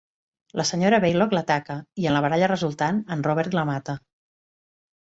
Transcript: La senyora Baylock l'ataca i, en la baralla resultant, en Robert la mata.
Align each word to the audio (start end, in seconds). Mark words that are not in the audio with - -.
La 0.59 0.63
senyora 0.69 0.99
Baylock 1.03 1.35
l'ataca 1.39 1.77
i, 1.83 2.09
en 2.09 2.17
la 2.17 2.25
baralla 2.27 2.51
resultant, 2.55 3.05
en 3.19 3.23
Robert 3.31 3.61
la 3.61 3.69
mata. 3.75 3.99